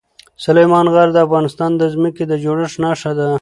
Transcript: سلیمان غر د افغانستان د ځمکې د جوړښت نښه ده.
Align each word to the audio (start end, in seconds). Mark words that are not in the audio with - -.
سلیمان 0.45 0.87
غر 0.93 1.09
د 1.13 1.17
افغانستان 1.25 1.71
د 1.77 1.83
ځمکې 1.93 2.23
د 2.27 2.33
جوړښت 2.43 2.77
نښه 2.83 3.11
ده. 3.19 3.27